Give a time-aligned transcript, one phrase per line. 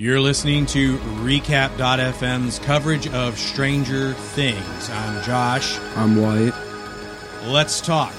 [0.00, 4.88] You're listening to Recap.fm's coverage of Stranger Things.
[4.88, 5.78] I'm Josh.
[5.94, 6.54] I'm Wyatt.
[7.44, 8.14] Let's talk.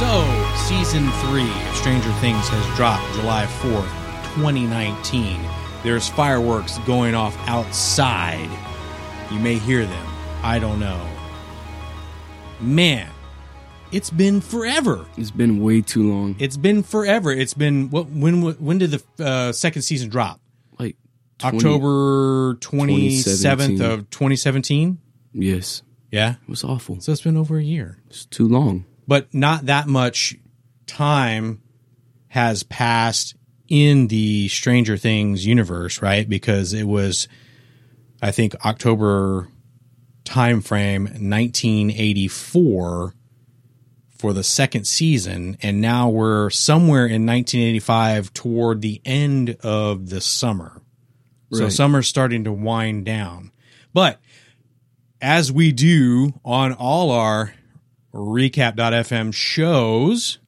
[0.00, 5.40] So, season three of Stranger Things has dropped July 4th, 2019.
[5.84, 8.50] There's fireworks going off outside.
[9.30, 10.06] You may hear them.
[10.42, 11.08] I don't know.
[12.58, 13.08] Man,
[13.94, 15.06] it's been forever.
[15.16, 16.36] It's been way too long.
[16.38, 17.30] It's been forever.
[17.32, 18.08] It's been what?
[18.10, 18.42] When?
[18.42, 20.40] When did the uh, second season drop?
[20.78, 20.96] Like
[21.38, 24.98] 20 October twenty seventh of twenty seventeen.
[25.32, 27.00] Yes, Yeah, it was awful.
[27.00, 28.84] so it's been over a year, It's too long.
[29.08, 30.36] but not that much
[30.86, 31.60] time
[32.28, 33.34] has passed
[33.66, 36.28] in the Stranger Things universe, right?
[36.28, 37.26] Because it was,
[38.22, 39.48] I think, October
[40.24, 43.14] time frame, nineteen eighty four.
[44.14, 50.20] For the second season, and now we're somewhere in 1985 toward the end of the
[50.20, 50.80] summer.
[51.52, 51.72] So Right.
[51.72, 53.50] summer's starting to wind down.
[53.92, 54.20] But
[55.20, 57.54] as we do on all our
[58.12, 60.38] recap.fm shows,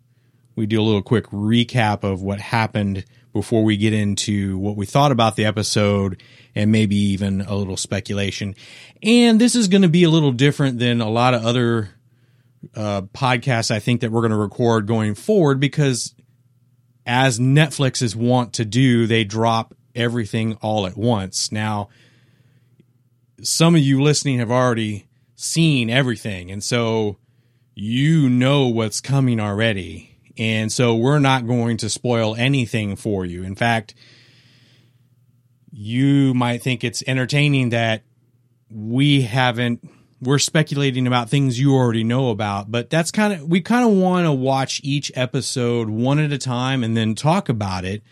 [0.54, 4.86] we do a little quick recap of what happened before we get into what we
[4.86, 6.22] thought about the episode
[6.54, 8.54] and maybe even a little speculation.
[9.02, 11.90] And this is going to be a little different than a lot of other
[12.74, 16.14] uh, podcasts I think that we're going to record going forward because
[17.06, 21.52] as Netflix is wont to do, they drop everything all at once.
[21.52, 21.88] Now,
[23.42, 27.18] some of you listening have already seen everything, and so
[27.74, 30.18] you know what's coming already.
[30.38, 33.42] And so we're not going to spoil anything for you.
[33.42, 33.94] In fact,
[35.70, 38.02] you might think it's entertaining that
[38.70, 39.88] we haven't
[40.20, 43.94] we're speculating about things you already know about, but that's kind of we kind of
[43.94, 48.02] want to watch each episode one at a time and then talk about it.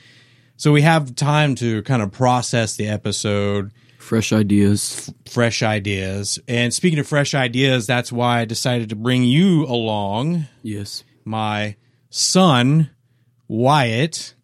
[0.57, 5.13] So we have time to kind of process the episode, Fresh ideas.
[5.27, 6.39] fresh ideas.
[6.47, 11.03] And speaking of fresh ideas, that's why I decided to bring you along, Yes.
[11.25, 11.77] my
[12.11, 12.91] son
[13.49, 14.35] Wyatt.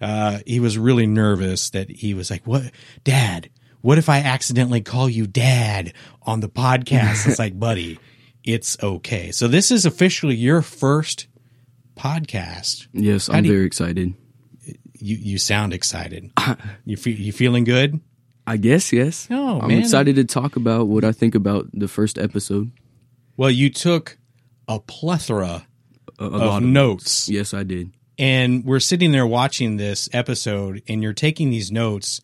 [0.00, 2.70] Uh, he was really nervous that he was like, "What,
[3.02, 3.48] Dad?
[3.82, 5.92] What if I accidentally call you Dad
[6.22, 7.98] on the podcast?" it's like, buddy,
[8.44, 9.30] it's okay.
[9.32, 11.26] So this is officially your first
[11.96, 12.86] podcast.
[12.92, 14.14] Yes, How I'm do you- very excited.
[14.98, 16.30] You you sound excited.
[16.84, 18.00] you feel you feeling good?
[18.46, 19.26] I guess yes.
[19.30, 19.78] Oh, I'm man.
[19.80, 22.70] excited to talk about what I think about the first episode.
[23.36, 24.16] Well, you took
[24.68, 25.66] a plethora
[26.18, 27.28] A, a of lot of notes.
[27.28, 27.90] Yes, I did.
[28.18, 32.20] and we're sitting there watching this episode and you're taking these notes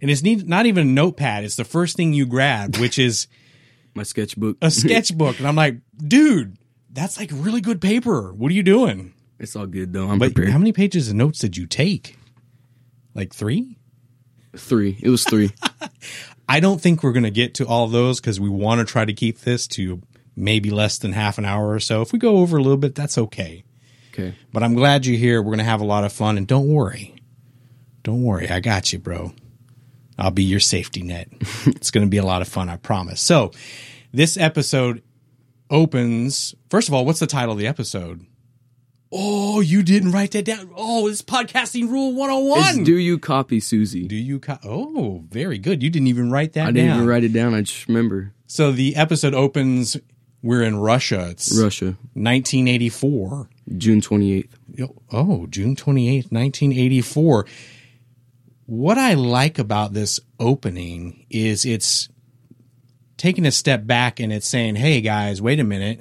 [0.00, 3.26] and it's need, not even a notepad it's the first thing you grab which is
[3.94, 4.56] My sketchbook.
[4.62, 6.56] a sketchbook and i'm like dude
[6.90, 10.08] that's like really good paper what are you doing it's all good though.
[10.08, 10.52] I'm but prepared.
[10.52, 12.16] how many pages of notes did you take
[13.14, 13.76] like three
[14.56, 14.98] three.
[15.00, 15.50] It was three.
[16.48, 19.04] i don't think we're going to get to all those because we want to try
[19.04, 20.02] to keep this to
[20.36, 22.94] maybe less than half an hour or so if we go over a little bit
[22.94, 23.64] that's okay
[24.12, 24.34] okay.
[24.52, 25.40] But I'm glad you're here.
[25.40, 26.36] We're going to have a lot of fun.
[26.36, 27.14] And don't worry.
[28.02, 28.48] Don't worry.
[28.48, 29.32] I got you, bro.
[30.20, 31.28] I'll be your safety net.
[31.66, 33.20] it's going to be a lot of fun, I promise.
[33.20, 33.52] So,
[34.12, 35.02] this episode
[35.70, 36.54] opens.
[36.68, 38.26] First of all, what's the title of the episode?
[39.12, 40.70] Oh, you didn't write that down.
[40.76, 42.58] Oh, it's podcasting rule 101.
[42.60, 44.06] It's do you copy Suzie?
[44.06, 45.82] Do you co- Oh, very good.
[45.82, 46.68] You didn't even write that down.
[46.68, 47.54] I didn't even write it down.
[47.54, 49.96] I just remember so, the episode opens
[50.42, 51.28] we're in Russia.
[51.30, 53.48] It's Russia, 1984.
[53.76, 54.48] June 28th.
[55.12, 57.46] Oh, June 28th, 1984.
[58.70, 62.08] What I like about this opening is it's
[63.16, 65.98] taking a step back and it's saying, "Hey guys, wait a minute.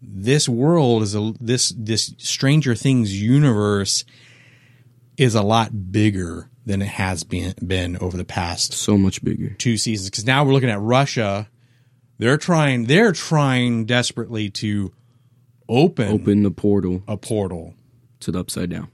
[0.00, 4.04] This world is a this this Stranger Things universe
[5.16, 9.56] is a lot bigger than it has been been over the past So much bigger.
[9.58, 11.48] two seasons because now we're looking at Russia.
[12.18, 14.92] They're trying they're trying desperately to
[15.68, 17.74] open, Open the portal a portal
[18.20, 18.86] to the upside down.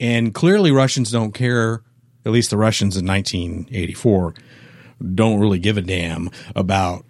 [0.00, 1.82] and clearly Russians don't care.
[2.24, 4.34] At least the Russians in 1984
[5.14, 7.04] don't really give a damn about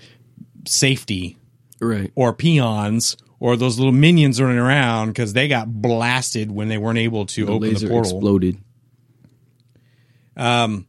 [0.66, 1.36] safety
[1.80, 2.10] Right.
[2.14, 6.98] or peons or those little minions running around because they got blasted when they weren't
[6.98, 7.98] able to The open the portal.
[8.12, 8.58] exploded.
[10.36, 10.86] Um.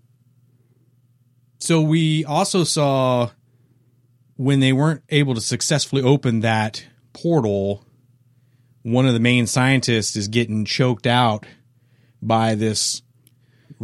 [1.60, 3.30] So we also saw
[4.36, 7.86] when they weren't able to successfully open that portal,
[8.82, 11.46] one of the main scientists is getting choked out
[12.22, 13.02] by this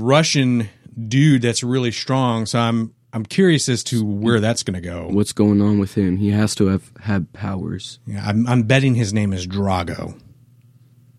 [0.01, 0.69] Russian
[1.07, 2.45] dude that's really strong.
[2.45, 5.07] So I'm I'm curious as to where that's going to go.
[5.09, 6.17] What's going on with him?
[6.17, 7.99] He has to have had powers.
[8.05, 10.19] Yeah, I'm, I'm betting his name is Drago.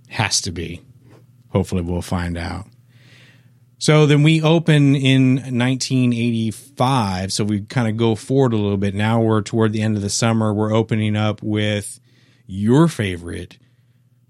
[0.09, 0.83] Has to be.
[1.49, 2.67] Hopefully, we'll find out.
[3.79, 7.33] So then we open in 1985.
[7.33, 8.95] So we kind of go forward a little bit.
[8.95, 10.53] Now we're toward the end of the summer.
[10.53, 11.99] We're opening up with
[12.47, 13.59] your favorite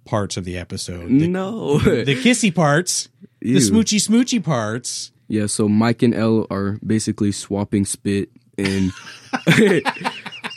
[0.04, 1.78] parts of the episode the, no.
[1.78, 3.08] the kissy parts,
[3.40, 5.12] the smoochy smoochy parts.
[5.28, 8.90] Yeah, so Mike and El are basically swapping spit, and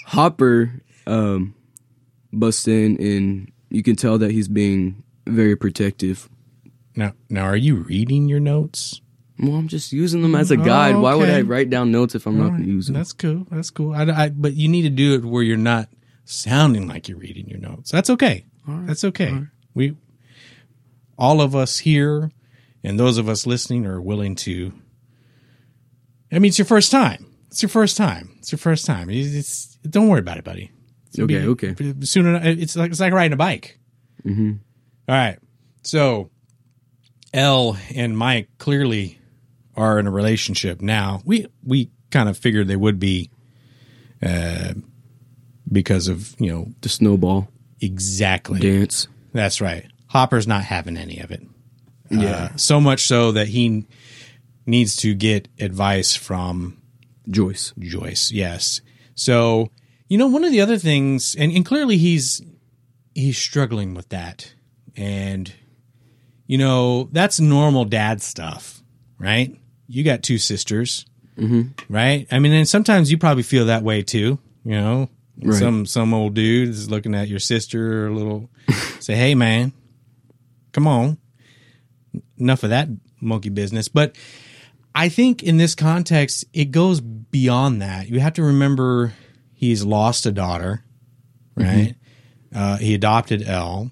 [0.07, 1.55] Hopper um,
[2.31, 6.29] busts in, and you can tell that he's being very protective.
[6.95, 9.01] Now, now, are you reading your notes?
[9.39, 10.95] Well, I'm just using them as a guide.
[10.95, 12.95] Why would I write down notes if I'm not All going right, use them?
[12.95, 13.47] That's cool.
[13.49, 13.93] That's cool.
[13.93, 15.89] I, I- but you need to do it where you're not
[16.25, 17.91] sounding like you're reading your notes.
[17.91, 18.45] That's okay.
[18.67, 19.41] That's okay.
[19.73, 19.97] We,
[21.17, 22.31] all of us here,
[22.83, 24.73] and those of us listening, are willing to.
[26.31, 27.25] I mean, it's your first time.
[27.47, 28.35] It's your first time.
[28.39, 29.09] It's your first time.
[29.09, 30.71] It's, it's- don't worry about it, buddy.
[31.07, 31.75] It's Okay, be- okay.
[32.01, 33.77] Soon enough, it's like it's like riding a bike.
[34.23, 34.53] hmm
[35.07, 35.37] All right.
[35.83, 36.31] So
[37.33, 39.19] El and Mike clearly
[39.75, 41.21] are in a relationship now.
[41.25, 43.29] We we kind of figured they would be
[44.25, 44.73] uh
[45.71, 47.49] because of, you know, The snowball
[47.81, 48.59] exactly.
[48.59, 49.07] dance.
[49.33, 49.85] That's right.
[50.07, 51.41] Hopper's not having any of it.
[52.21, 52.49] Yeah.
[52.53, 53.85] Uh, so much so that he
[54.65, 56.77] needs to get advice from
[57.29, 57.73] Joyce.
[57.79, 58.31] Joyce.
[58.31, 58.81] Yes.
[59.15, 59.69] So,
[60.07, 62.41] you know, one of the other things, and, and clearly he's
[63.15, 64.53] he's struggling with that,
[64.95, 65.51] and
[66.47, 68.81] you know that's normal dad stuff,
[69.17, 69.55] right?
[69.87, 71.05] You got two sisters,
[71.37, 71.91] Mm-hmm.
[71.93, 72.27] right?
[72.31, 74.37] I mean, and sometimes you probably feel that way too.
[74.63, 75.09] You know,
[75.41, 75.57] Right.
[75.59, 78.49] some some old dude is looking at your sister a little,
[78.99, 79.73] say, "Hey, man,
[80.73, 81.17] come on."
[82.37, 82.89] Enough of that
[83.21, 84.15] monkey business, but.
[84.95, 88.09] I think in this context, it goes beyond that.
[88.09, 89.13] You have to remember
[89.51, 90.83] he's lost a daughter,
[91.55, 91.95] right?
[92.53, 93.91] Uh, he adopted El.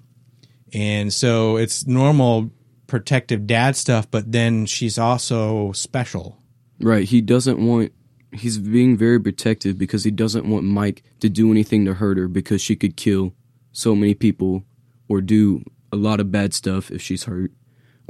[0.72, 2.50] And so it's normal
[2.86, 6.38] protective dad stuff, but then she's also special.
[6.80, 7.04] Right.
[7.08, 7.92] He doesn't want.
[8.32, 12.28] He's being very protective because he doesn't want Mike to do anything to hurt her
[12.28, 13.34] because she could kill
[13.72, 14.64] so many people
[15.08, 17.50] or do a lot of bad stuff if she's hurt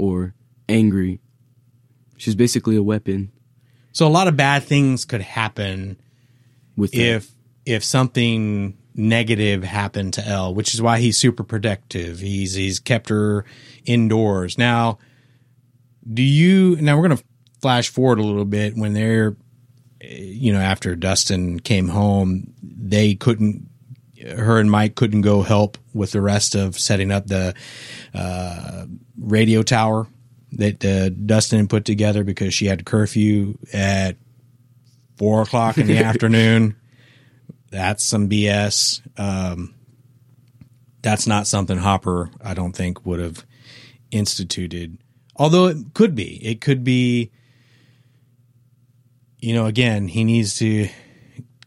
[0.03, 0.35] or
[0.69, 1.21] angry.
[2.17, 3.31] She's basically a weapon
[3.93, 5.97] So a lot of bad things could happen
[6.77, 6.99] with that.
[6.99, 7.31] if
[7.65, 12.19] if something negative happened to El, which is why he's super protective.
[12.19, 13.45] He's he's kept her
[13.85, 14.59] indoors.
[14.59, 14.99] Now,
[16.13, 17.25] do you now we're going to
[17.61, 19.37] flash forward a little bit when they're
[20.01, 23.69] eh, you know after Dustin came home, they couldn't
[24.23, 27.55] her and Mike couldn't go help with the rest of setting up the
[28.15, 28.87] uh,
[29.19, 30.07] radio tower
[30.53, 34.17] that uh, Dustin put together because she had curfew at
[35.17, 36.77] four o'clock in the afternoon.
[37.71, 39.01] That's some BS.
[39.19, 39.75] Um,
[41.01, 43.45] that's not something Hopper, I don't think, would have
[44.11, 44.99] instituted.
[45.37, 46.37] Although it could be.
[46.45, 47.31] It could be,
[49.39, 50.89] you know, again, he needs to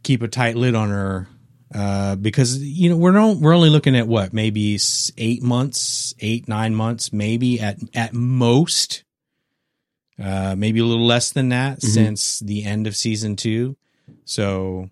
[0.04, 1.28] keep a tight lid on her
[1.75, 4.80] uh, because you know we're no, we're only looking at what maybe
[5.18, 9.04] eight months, eight nine months, maybe at at most,
[10.18, 13.75] uh, maybe a little less than that since the end of season two.
[14.24, 14.89] So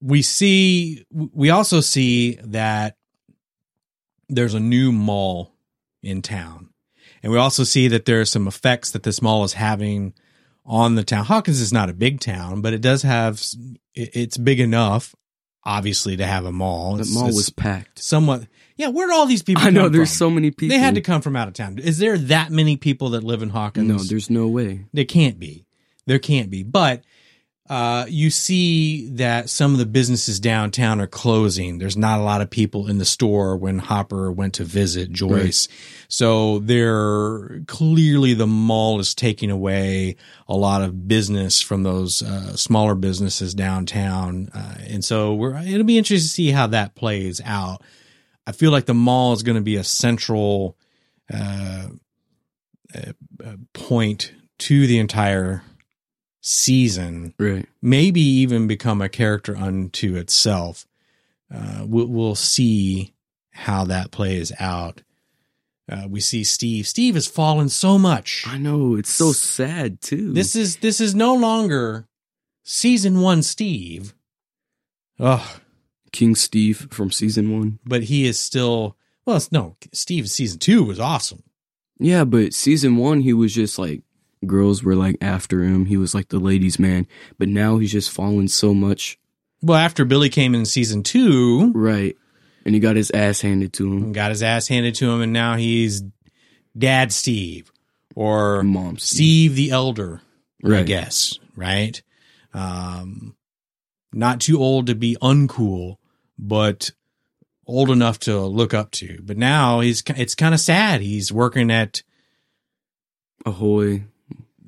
[0.00, 2.96] we see we also see that
[4.30, 5.52] there's a new mall
[6.02, 6.70] in town,
[7.22, 10.14] and we also see that there are some effects that this mall is having
[10.64, 11.26] on the town.
[11.26, 13.42] Hawkins is not a big town, but it does have
[13.94, 15.14] it's big enough,
[15.68, 16.94] obviously, to have a mall.
[16.94, 18.02] It's- mall it's was packed.
[18.02, 18.46] somewhat.
[18.76, 19.64] Yeah, where'd all these people?
[19.64, 20.16] I know there's from?
[20.16, 20.76] so many people.
[20.76, 21.78] They had to come from out of town.
[21.78, 23.88] Is there that many people that live in Hawkins?
[23.88, 24.86] No, there's no way.
[24.92, 25.66] There can't be.
[26.06, 26.62] There can't be.
[26.62, 27.02] But
[27.68, 31.78] uh, you see that some of the businesses downtown are closing.
[31.78, 35.68] There's not a lot of people in the store when Hopper went to visit Joyce.
[36.08, 40.16] So they're clearly the mall is taking away
[40.48, 44.48] a lot of business from those uh, smaller businesses downtown.
[44.54, 47.82] Uh, and so we're, it'll be interesting to see how that plays out.
[48.46, 50.78] I feel like the mall is going to be a central
[51.30, 51.88] uh,
[52.94, 53.12] uh,
[53.74, 55.62] point to the entire
[56.48, 57.66] season, Right.
[57.82, 60.86] maybe even become a character unto itself.
[61.54, 63.12] Uh, we'll, we'll see
[63.52, 65.02] how that plays out.
[65.90, 66.86] Uh, we see Steve.
[66.86, 68.44] Steve has fallen so much.
[68.46, 68.94] I know.
[68.96, 70.32] It's so sad too.
[70.32, 72.06] This is this is no longer
[72.62, 74.12] season one Steve.
[75.18, 75.56] Oh,
[76.12, 77.78] King Steve from season one.
[77.86, 79.40] but he is still well.
[79.50, 81.42] No, Steve season two was awesome.
[81.98, 84.02] Yeah, but season one he was just like
[84.46, 85.86] girls were like after him.
[85.86, 87.06] He was like the ladies' man.
[87.38, 89.18] But now he's just fallen so much.
[89.62, 92.16] Well, after Billy came in season two, Right.
[92.64, 94.12] And he got his ass handed to him.
[94.12, 96.02] got his ass handed to him, and now he's
[96.76, 97.72] Dad Steve
[98.14, 99.16] or Mom Steve.
[99.16, 100.20] Steve the Elder,
[100.64, 102.00] I guess, right?
[102.52, 103.36] Um,
[104.12, 105.96] not too old to be uncool,
[106.38, 106.90] but
[107.66, 109.18] old enough to look up to.
[109.22, 111.00] But now he's it's kind of sad.
[111.00, 112.02] He's working at
[113.46, 114.04] Ahoy.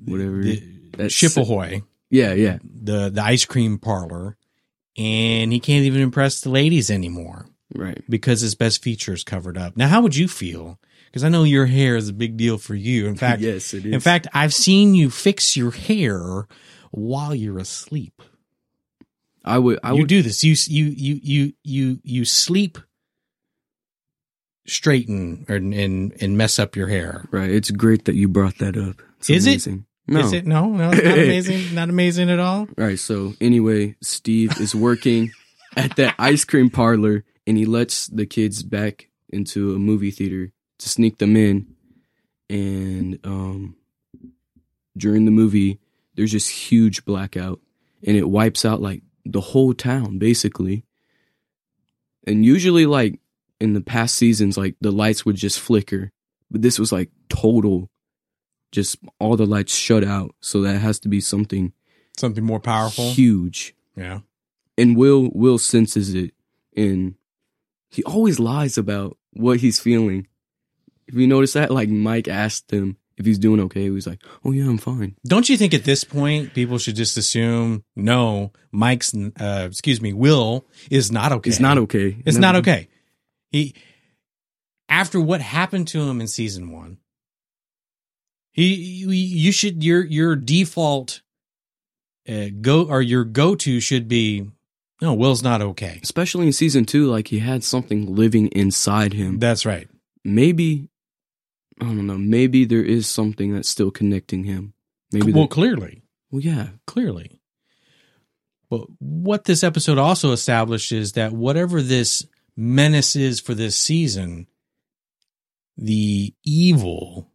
[0.05, 0.41] Whatever.
[0.41, 0.59] the,
[0.91, 2.59] That's- Shippahoy, Yeah, yeah.
[2.63, 4.37] the the ice cream parlor,
[4.97, 8.03] and he can't even impress the ladies anymore Right.
[8.09, 9.77] because his best feature is covered up.
[9.77, 10.79] Now, how would you feel?
[11.05, 13.07] Because I know your hair is a big deal for you.
[13.07, 13.93] In fact, yes, it is.
[13.93, 16.47] In fact, I've seen you fix your hair
[16.91, 18.21] while you're asleep.
[19.43, 20.43] I would I you would do this.
[20.43, 22.77] You you you you you you sleep
[24.67, 27.25] straighten and and and mess up your hair.
[27.31, 27.49] Right.
[27.49, 29.01] It's great that you brought that up.
[29.19, 29.49] It's Is it?
[29.51, 29.85] amazing.
[30.07, 30.19] No.
[30.19, 30.45] Is it?
[30.45, 31.75] No, no, it's not amazing.
[31.75, 32.61] Not amazing at all.
[32.61, 32.67] all.
[32.77, 32.99] Right.
[32.99, 35.31] So anyway, Steve is working
[35.77, 40.51] at that ice cream parlor and he lets the kids back into a movie theater
[40.79, 41.67] to sneak them in.
[42.49, 43.75] And um
[44.97, 45.79] during the movie,
[46.15, 47.61] there's this huge blackout
[48.05, 50.83] and it wipes out like the whole town basically.
[52.27, 53.19] And usually like
[53.59, 56.11] in the past seasons like the lights would just flicker,
[56.49, 57.89] but this was like total
[58.71, 60.33] just all the lights shut out.
[60.41, 61.73] So that has to be something
[62.17, 63.11] Something more powerful.
[63.11, 64.19] huge Yeah.
[64.77, 66.33] and will will senses it
[66.75, 67.15] and
[67.89, 70.27] he always lies about what he's feeling
[71.07, 74.21] if you notice that like mike asked him if he's doing okay he was like
[74.45, 78.51] oh yeah i'm fine Don't you think at this point people should just assume no,
[78.71, 81.49] Mike's uh excuse me, Will is not okay.
[81.49, 82.87] it's not okay It's Never- not okay.
[83.51, 83.73] He
[84.89, 86.97] after what happened to him in season 1.
[88.51, 91.21] He you, should your your default
[92.27, 94.47] uh, go or your go to should be
[95.01, 95.99] no, Will's not okay.
[96.03, 99.87] especially in season two like he had something living inside him That's right.
[100.23, 100.89] maybe
[101.79, 104.73] i don't know maybe there is something that's still connecting him
[105.11, 106.03] maybe well, well, clearly.
[106.29, 107.41] well yeah clearly.
[108.69, 114.47] But what this episode also establishes is that whatever this menace is for this season,
[115.75, 117.30] the evil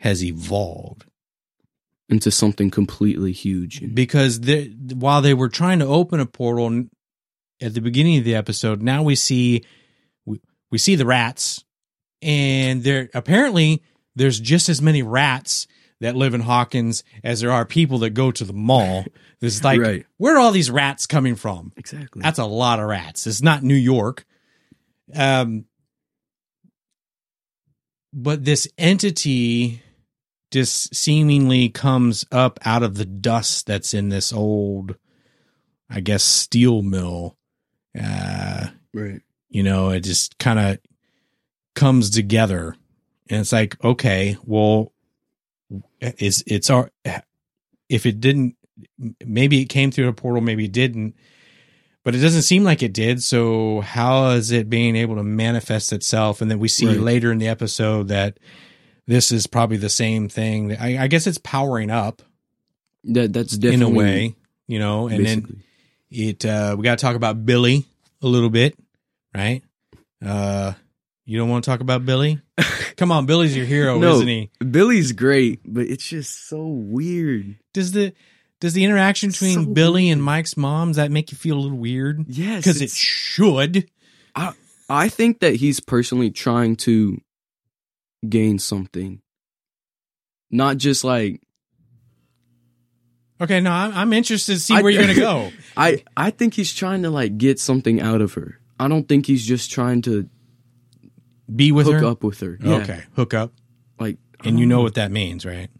[0.00, 1.04] has evolved
[2.08, 4.40] into something completely huge because
[4.94, 6.84] while they were trying to open a portal
[7.62, 9.62] at the beginning of the episode, now we see
[10.26, 10.40] we,
[10.70, 11.64] we see the rats,
[12.20, 13.82] and there apparently
[14.16, 15.66] there's just as many rats
[16.00, 19.04] that live in Hawkins as there are people that go to the mall.
[19.42, 20.04] It's like Right.
[20.18, 21.72] where are all these rats coming from?
[21.76, 23.26] exactly That's a lot of rats.
[23.26, 24.26] It's not New York.
[25.14, 25.64] Um,
[28.12, 29.82] but this entity
[30.50, 34.96] just seemingly comes up out of the dust that's in this old,
[35.88, 37.36] I guess, steel mill.
[38.00, 40.78] Uh, right you know, it just kind of
[41.74, 42.76] comes together.
[43.28, 44.92] And it's like, okay, well,
[46.00, 46.90] is it's our,
[47.88, 48.56] if it didn't,
[49.24, 51.16] maybe it came through a portal, maybe it didn't,
[52.04, 53.22] but it doesn't seem like it did.
[53.22, 56.40] So how is it being able to manifest itself?
[56.40, 56.98] And then we see Right.
[56.98, 58.38] later in the episode that
[59.06, 60.76] this is probably the same thing.
[60.76, 62.22] I, I guess it's powering up
[63.04, 64.34] that that's in a way,
[64.66, 65.62] you know, and then
[66.10, 67.86] it uh we got to talk about Billy
[68.22, 68.78] a little bit,
[69.34, 69.62] right?
[70.24, 70.72] Uh
[71.24, 72.40] you don't want to talk about Billy?
[72.96, 74.16] Come on, Billy's your hero, No.
[74.16, 74.50] isn't he?
[74.68, 77.56] Billy's great, but it's just so weird.
[77.72, 78.12] Does the
[78.60, 81.60] does the interaction between So Billy and Mike's mom does that make you feel a
[81.60, 82.24] little weird?
[82.28, 83.88] Yes, Because it should.
[84.34, 84.52] I
[84.88, 87.20] I think that he's personally trying to
[88.28, 89.20] gain something,
[90.50, 91.40] not just like
[93.42, 95.50] Okay, no, I'm, I'm interested to see I- where you're gonna go.
[95.76, 96.04] I.
[96.16, 98.60] I think he's trying to like get something out of her.
[98.78, 100.28] I don't think he's just trying to
[101.54, 102.04] Be with hook her.
[102.04, 102.58] up with her.
[102.62, 102.74] Yeah.
[102.76, 103.52] Okay, hook up,
[103.98, 105.70] like and you know what that means, right?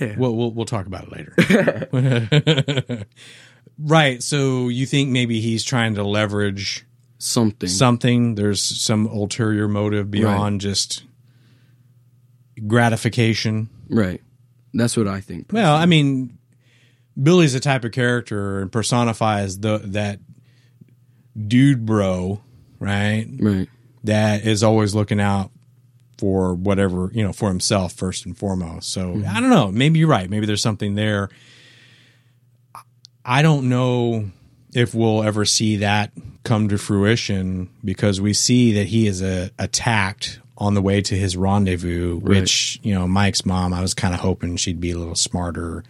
[0.00, 0.14] yeah.
[0.18, 3.06] We'll we'll, we'll talk about it later.
[3.78, 4.22] right.
[4.22, 6.86] So you think maybe he's trying to leverage
[7.18, 7.68] something.
[7.68, 11.04] something there's some ulterior motive beyond just
[12.66, 13.68] gratification.
[13.88, 14.22] Right.
[14.74, 15.52] That's what I think.
[15.52, 16.36] well i mean
[17.20, 20.20] billy's the type of character and personifies the that
[21.48, 22.40] dude bro
[22.78, 23.26] right?
[23.40, 23.68] Right.
[24.04, 25.50] that is always looking out
[26.18, 28.90] for whatever you know for himself first and foremost.
[28.92, 29.70] So i don't know.
[29.70, 30.28] Maybe you're right.
[30.28, 31.28] Maybe there's something there.
[33.24, 34.30] I don't know
[34.74, 36.12] if we'll ever see that
[36.44, 41.14] come to fruition because we see that he is uh, attacked on the way to
[41.16, 43.72] his rendezvous, which you know Mike's mom.
[43.74, 45.84] I was kind of hoping she'd be a little smarter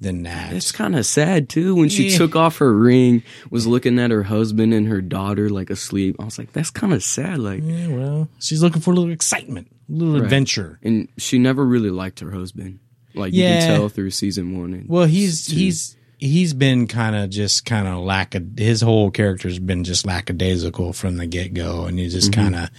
[0.00, 0.52] than that.
[0.52, 2.18] It's kind of sad too when she Yeah.
[2.18, 6.16] took off her ring, was looking at her husband and her daughter like asleep.
[6.20, 7.38] I was like, that's kind of sad.
[7.38, 10.78] Like, yeah, well, she's looking for a little excitement, a little adventure.
[10.84, 12.78] and she never really liked her husband.
[13.14, 13.58] Like you Yeah.
[13.66, 14.72] can tell through season one.
[14.72, 15.56] And Well, he's two.
[15.56, 20.06] he's he's been kind of just kind of lack of his whole character's been just
[20.06, 22.40] lackadaisical from the get go, and he's just mm-hmm.
[22.42, 22.70] kind of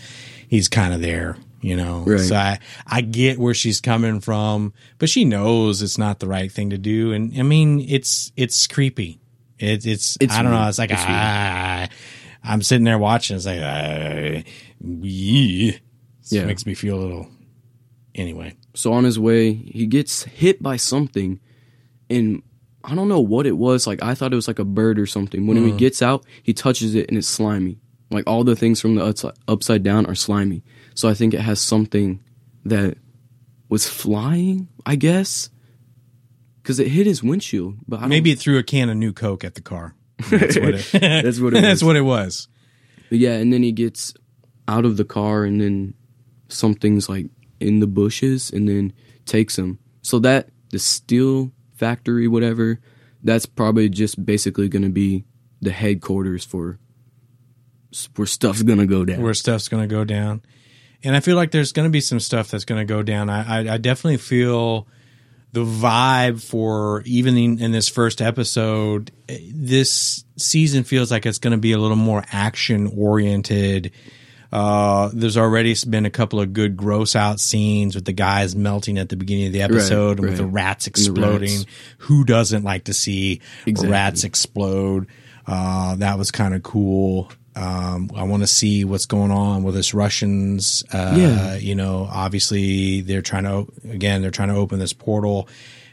[0.50, 2.04] he's kind of there, you know.
[2.06, 2.20] Right.
[2.20, 6.52] So I I get where she's coming from, but she knows it's not the right
[6.52, 9.22] thing to do, and I mean it's it's creepy.
[9.58, 10.68] It, it's It's I don't know.
[10.68, 11.10] It's like It's weird.
[11.12, 11.88] ah,
[12.44, 13.38] I'm sitting there watching.
[13.38, 14.44] It's like ah,
[14.82, 15.72] yeah.
[16.32, 16.46] Yeah.
[16.46, 17.28] makes me feel a little.
[18.16, 21.40] Anyway, So on his way, he gets hit by something,
[22.10, 22.42] and
[22.84, 23.86] I don't know what it was.
[23.88, 25.48] Like I thought it was like a bird or something.
[25.48, 27.80] When he gets out, he touches it and it's slimy.
[28.12, 30.64] Like all the things from the upside, upside down are slimy.
[30.96, 32.24] So I think it has something
[32.66, 32.98] that
[33.70, 34.68] was flying.
[34.86, 35.50] I guess
[36.62, 37.76] because it hit his windshield.
[37.88, 39.96] But I don't- maybe it threw a can of new Coke at the car.
[40.30, 40.90] That's what it.
[41.24, 41.84] That's what it That's was.
[41.84, 42.48] what it was.
[43.10, 44.14] But yeah, and then he gets
[44.68, 45.94] out of the car, and then
[46.48, 47.28] something's like
[47.60, 48.94] in the bushes, and then
[49.26, 49.80] takes him.
[50.02, 52.80] So that the steel factory, whatever,
[53.24, 55.26] that's probably just basically going to be
[55.62, 56.80] the headquarters for
[58.16, 59.22] where stuff's going to go down.
[59.22, 60.42] where stuff's going to go down.
[61.04, 63.30] And I feel like there's going to be some stuff that's going to go down.
[63.30, 64.88] I, I, I definitely feel
[65.54, 69.12] the vibe for even in, in this first episode.
[69.30, 73.92] eh, This season feels like it's going to be a little more action oriented.
[74.52, 78.98] Uh, there's already been a couple of good gross out scenes with the guys melting
[78.98, 80.54] at the beginning of the episode and with the right.
[80.54, 81.50] rats the exploding.
[81.60, 81.66] rats.
[82.00, 83.92] Who doesn't like to see Exactly.
[83.92, 85.08] rats explode?
[85.48, 87.32] Uh, that was kind of cool.
[87.60, 90.84] Um, I want to see what's going on with this Russians.
[90.94, 91.56] Uh, Yeah.
[91.56, 95.48] you know, obviously they're trying to, again, they're trying to open this portal.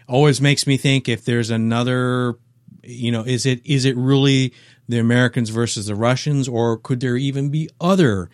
[0.08, 2.36] Always makes me think if there's another,
[2.84, 4.52] you know, is it, is it really
[4.88, 8.30] the Americans versus the Russians or could there even be other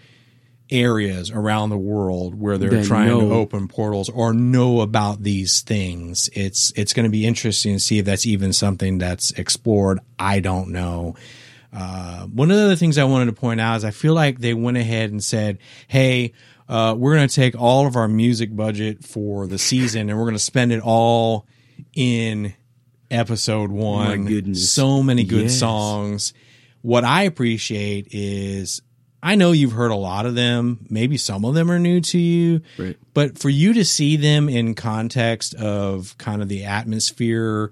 [0.70, 5.61] areas around the world where they're That trying to open portals or know about these
[5.61, 6.30] things.
[6.33, 10.00] It's it's going to be interesting to see if that's even something that's explored.
[10.18, 11.14] I don't know.
[11.72, 14.38] Uh, one of the other things I wanted to point out is I feel like
[14.40, 15.58] they went ahead and said,
[15.88, 16.32] "Hey,
[16.68, 20.24] uh, we're going to take all of our music budget for the season and we're
[20.24, 21.46] going to spend it all
[21.94, 22.54] in
[23.11, 24.24] episode one.
[24.24, 24.70] goodness.
[24.70, 25.58] So many good Yes.
[25.58, 26.32] songs.
[26.80, 28.80] What I appreciate is
[29.22, 30.87] I know you've heard a lot of them.
[30.90, 32.61] Maybe some of them are new to you.
[32.78, 32.96] Right.
[33.14, 37.70] But for you to see them in context of kind of the atmosphere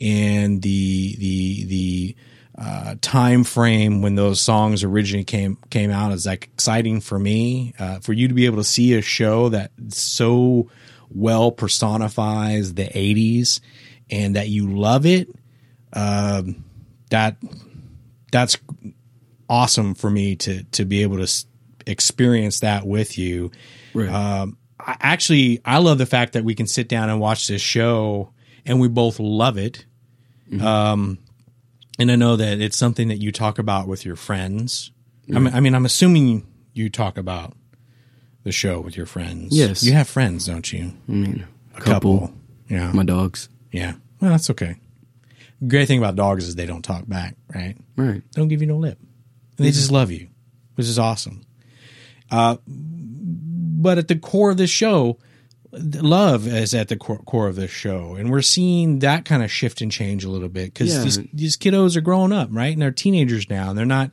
[0.00, 2.16] and the the the
[2.60, 7.72] uh, time frame when those songs originally came came out is like exciting for me.
[7.78, 10.68] Uh, for you to be able to see a show that so
[11.10, 13.60] well personifies the '80s
[14.10, 15.28] and that you love it,
[15.92, 16.64] um,
[17.10, 17.36] that
[18.32, 18.58] that's
[19.48, 21.44] awesome for me to to be able to
[21.86, 23.52] experience that with you.
[23.94, 24.08] Right.
[24.08, 27.62] Um, I, actually, I love the fact that we can sit down and watch this
[27.62, 28.32] show,
[28.66, 29.84] and we both love it.
[30.60, 31.18] Um,
[31.98, 34.90] and I know that it's something that you talk about with your friends.
[35.34, 37.54] I, mean, I mean, I'm assuming you talk about
[38.44, 39.56] the show with your friends.
[39.56, 39.82] Yes.
[39.82, 40.92] you have friends, don't you?
[41.08, 42.32] I mean, A couple.
[42.68, 43.48] Yeah, my dogs.
[43.72, 43.94] yeah.
[44.20, 44.76] Well, that's okay.
[45.66, 47.76] Great thing about dogs is they don't talk back, right?
[47.96, 48.22] Right.
[48.32, 48.98] They don't give you no lip.
[49.56, 50.28] They just love you,
[50.76, 51.42] which is awesome.
[52.30, 55.18] Uh, but at the core of this show,
[55.72, 59.50] love is at the core, core of this show, and we're seeing that kind of
[59.50, 61.02] shift and change a little bit because Yeah.
[61.02, 64.10] these, these kiddos are growing up, right, and they're teenagers now, and they're not.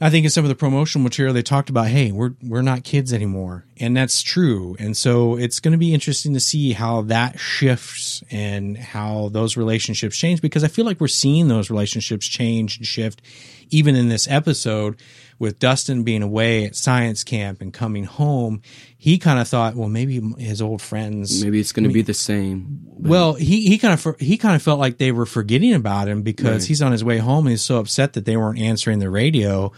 [0.00, 2.82] I think in some of the promotional material they talked about, hey, we're we're not
[2.82, 4.74] kids anymore, and that's true.
[4.80, 9.56] And so it's going to be interesting to see how that shifts and how those
[9.56, 13.22] relationships change because I feel like we're seeing those relationships change and shift,
[13.70, 15.00] even in this episode
[15.38, 18.62] with Dustin being away at science camp and coming home.
[18.96, 22.14] He kind of thought, well, maybe his old friends Maybe it's going to be the
[22.14, 22.80] same.
[22.98, 26.08] but- well, he he kind of he kind of felt like they were forgetting about
[26.08, 26.68] him because Right.
[26.68, 29.72] he's on his way home and he's so upset that they weren't answering the radio.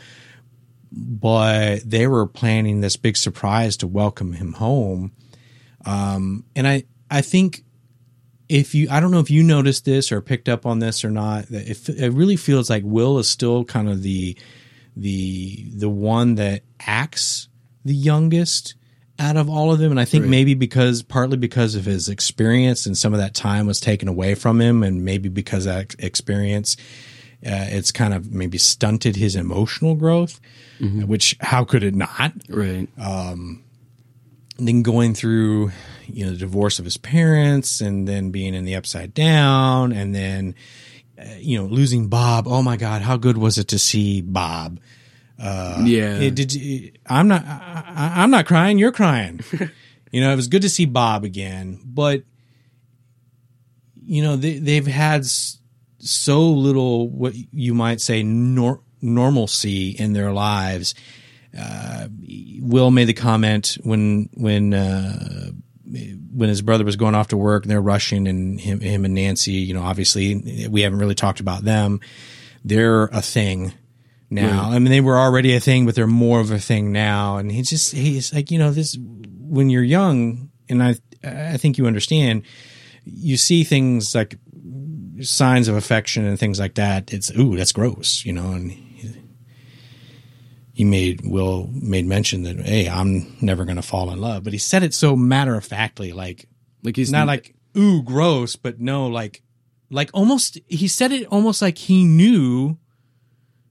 [0.93, 5.13] But they were planning this big surprise to welcome him home.
[5.85, 7.65] Um, and I I think
[8.49, 11.11] if you I don't know if you noticed this or picked up on this or
[11.11, 14.37] not, that it, it really feels like Will is still kind of the
[14.97, 17.49] the the one that acts
[17.85, 18.75] the youngest
[19.19, 20.31] out of all of them and i think Right.
[20.31, 24.35] maybe because partly because of his experience and some of that time was taken away
[24.35, 26.77] from him and maybe because that experience
[27.45, 30.41] Uh, it's kind of maybe stunted his emotional growth,
[30.81, 32.33] which how could it not?
[32.49, 32.89] Right.
[32.97, 33.63] And
[34.59, 35.71] then going through,
[36.07, 40.15] you know, the divorce of his parents, and then being in the upside down, and
[40.15, 40.55] then,
[41.19, 42.47] uh, you know, losing Bob.
[42.49, 44.81] Oh my God, how good was it to see Bob?
[45.85, 46.17] yeah.
[46.17, 47.45] It, did you, I'm not.
[47.45, 48.79] I, I'm not crying.
[48.79, 49.41] You're crying.
[50.13, 52.23] you know, it was good to see Bob again, but
[54.07, 55.27] you know they they've had
[55.99, 60.95] so little what you might say nor, normalcy in their lives.
[61.59, 62.09] Uh,
[62.61, 65.51] Will made the comment when when uh,
[65.87, 69.15] when his brother was going off to work and they're rushing and him him and
[69.15, 69.53] Nancy.
[69.53, 72.01] You know, obviously we haven't really talked about them.
[72.65, 73.73] They're a thing
[74.29, 74.71] now.
[74.71, 77.37] I mean, they were already a thing, but they're more of a thing now.
[77.37, 81.79] And he's just, he's like, you know, this, when you're young, and I, I think
[81.79, 82.43] you understand,
[83.05, 84.37] you see things like
[85.21, 87.13] signs of affection and things like that.
[87.13, 88.77] It's, ooh, that's gross, you know, and
[90.77, 94.45] he, made, Will made mention that, hey, I'm never going to fall in love.
[94.45, 96.51] But he said it so matter of factly, like,
[96.83, 99.43] like he's not like, ooh, gross, but no, like,
[99.89, 102.77] like almost, he said it almost like he knew,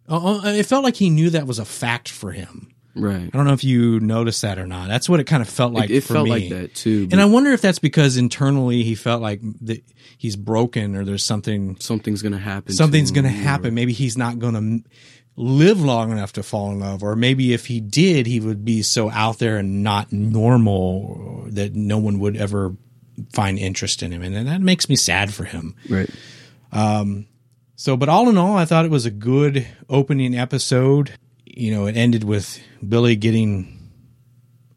[0.10, 2.74] uh, uh, it felt like he knew that was a fact for him.
[2.96, 3.30] right.
[3.32, 4.88] I don't know if you noticed that or not.
[4.88, 5.92] That's what it kind of felt like.
[5.92, 6.32] it for felt me.
[6.32, 7.08] like that too.
[7.12, 9.84] And I wonder if that's because internally he felt like that
[10.18, 12.68] he's broken or there's something something's gonna happen.
[12.72, 13.76] to something's him, going to happen.
[13.76, 14.90] Maybe he's not going to
[15.38, 18.82] live long enough to fall in love, or maybe if he did, he would be
[18.82, 22.76] so out there and not normal that no one would ever
[23.34, 25.76] find interest in him, and that makes me sad for him.
[25.90, 26.10] Right.
[26.72, 27.28] Um,
[27.76, 31.14] so, but all in all, I thought it was a good opening episode.
[31.46, 33.92] You know, it ended with Billy getting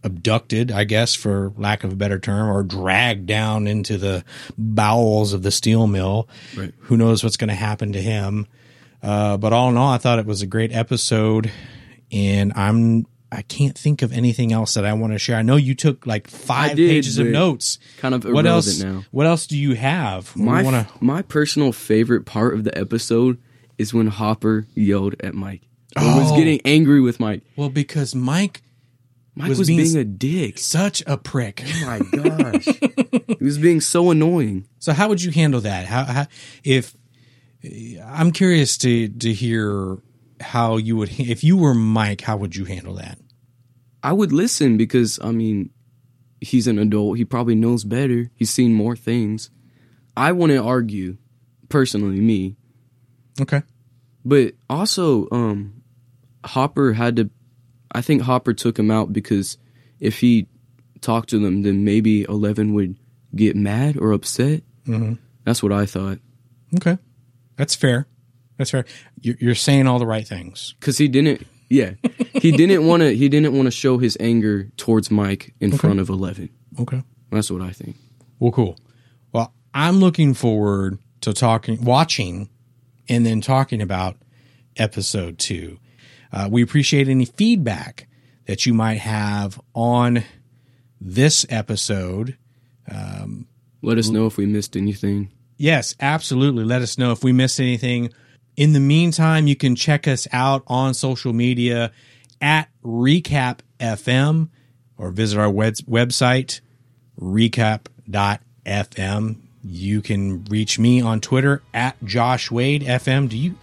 [0.04, 4.24] abducted, I guess, for lack of a better term, or dragged down into the
[4.56, 6.28] bowels of the steel mill.
[6.56, 6.72] Right.
[6.82, 8.46] Who knows what's going to happen to him?
[9.02, 11.50] Uh, but all in all, I thought it was a great episode,
[12.10, 15.36] and I'm I can't think of anything else that I want to share.
[15.36, 17.78] I know you took like five did, pages of notes.
[17.98, 18.80] Kind of What else?
[18.80, 19.04] now.
[19.10, 20.34] What else do you have?
[20.34, 21.04] My want to?
[21.04, 23.36] my personal favorite part of the episode
[23.76, 25.62] is when Hopper yelled at Mike.
[25.96, 26.36] Or was Oh.
[26.36, 27.42] getting angry with Mike.
[27.56, 28.62] Well, because Mike
[29.34, 30.58] Mike Was was, being being, a dick.
[30.58, 31.62] such a prick.
[31.64, 32.64] Oh my gosh.
[33.38, 34.66] he was being so annoying.
[34.80, 35.86] So how would you handle that?
[35.86, 36.26] How, how
[36.64, 36.96] if
[37.64, 39.98] I'm curious to to hear
[40.40, 43.18] how you would if you were Mike, how would you handle that?
[44.02, 45.70] I would listen because I mean
[46.40, 47.18] he's an adult.
[47.18, 48.30] He probably knows better.
[48.34, 49.50] He's seen more things.
[50.16, 51.16] I wouldn't argue,
[51.68, 52.56] personally, me.
[53.40, 53.62] Okay.
[54.24, 55.82] But also, um,
[56.44, 57.30] Hopper had to.
[57.92, 59.56] I think Hopper took him out because
[60.00, 60.48] if he
[61.00, 62.96] talked to them, then maybe Eleven would
[63.34, 64.62] get mad or upset.
[64.86, 65.14] Mm-hmm.
[65.44, 66.18] That's what I thought.
[66.76, 66.98] Okay.
[67.58, 68.06] That's fair.
[68.56, 68.86] That's fair.
[69.20, 70.74] You're, you're saying all the right things.
[70.80, 71.46] Because he didn't.
[71.68, 71.92] Yeah,
[72.32, 73.14] he didn't want to.
[73.14, 76.48] He didn't want to show his anger towards Mike in front of Eleven.
[76.80, 77.02] Okay.
[77.30, 77.96] That's what I think.
[78.38, 78.78] Well, cool.
[79.32, 82.48] Well, I'm looking forward to talking, watching,
[83.06, 84.16] and then talking about
[84.76, 85.78] episode two.
[86.32, 88.08] Uh, we appreciate any feedback
[88.46, 90.24] that you might have on
[91.00, 92.38] this episode.
[93.82, 95.30] Let us know if we missed anything.
[95.58, 96.64] Yes, absolutely.
[96.64, 98.10] Let us know if we missed anything.
[98.56, 101.92] In the meantime, you can check us out on social media
[102.40, 104.48] at Recap FM
[104.96, 106.60] or visit our web- website,
[107.20, 107.80] recap.fm.
[109.64, 113.28] You can reach me on Twitter at Josh Wade FM.
[113.28, 113.54] Do you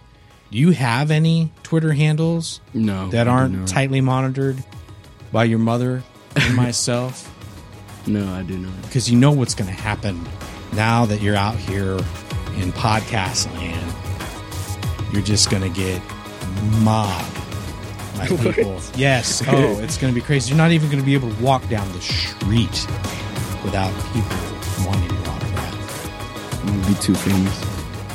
[0.50, 3.68] do you have any Twitter handles No, that aren't not.
[3.68, 4.62] tightly monitored
[5.32, 6.02] by your mother
[6.36, 7.32] and myself?
[8.08, 8.82] No, I do not.
[8.82, 10.24] because you know what's going to happen
[10.72, 11.96] now that you're out here
[12.56, 13.92] in podcast land.
[15.12, 16.02] You're just going to get
[16.80, 17.34] mobbed
[18.16, 18.80] by people.
[18.96, 19.42] yes.
[19.46, 20.50] Oh, it's going to be crazy.
[20.50, 22.86] You're not even going to be able to walk down the street
[23.64, 26.64] without people wanting your autograph.
[26.68, 27.58] I'm be too famous.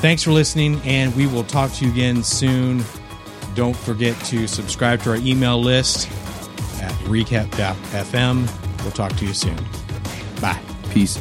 [0.02, 2.84] Thanks for listening, and we will talk to you again soon.
[3.54, 6.08] Don't forget to subscribe to our email list
[6.82, 8.82] at recap.fm.
[8.82, 9.58] We'll talk to you soon.
[10.42, 10.60] Bye.
[10.92, 11.20] Peace.